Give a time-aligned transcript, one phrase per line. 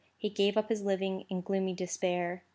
[0.17, 2.43] He gave up his living in gloomy despair.